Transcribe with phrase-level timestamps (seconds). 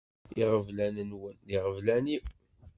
[0.41, 2.23] Iɣeblan-nwen d iɣeblan-iw.